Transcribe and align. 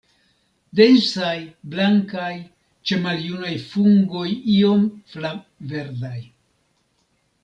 Densaj, 0.77 1.33
blankaj, 1.73 2.31
ĉe 2.91 2.97
maljunaj 3.03 3.51
fungoj 3.73 4.25
iom 4.55 4.87
flav-verdaj. 5.13 6.17